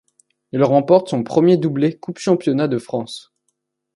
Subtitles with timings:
[0.51, 3.35] Il remporte son premier doublé Coupe-championnat de France.